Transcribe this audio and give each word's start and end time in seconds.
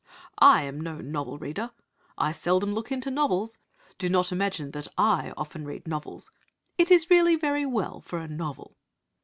'I 0.39 0.63
am 0.63 0.81
no 0.81 0.95
novel 0.99 1.37
reader. 1.37 1.69
I 2.17 2.31
seldom 2.31 2.73
look 2.73 2.91
into 2.91 3.11
novels. 3.11 3.59
Do 3.99 4.09
not 4.09 4.31
imagine 4.31 4.71
that 4.71 4.87
'I 4.97 5.31
often 5.37 5.63
read 5.63 5.87
novels. 5.87 6.31
It 6.75 6.89
is 6.89 7.11
really 7.11 7.35
very 7.35 7.67
well 7.67 8.01
for 8.01 8.17
a 8.17 8.27
novel.' 8.27 8.75